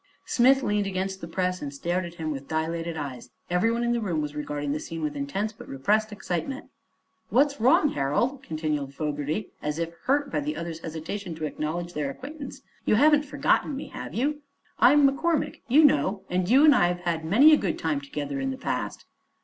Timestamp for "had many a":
17.01-17.57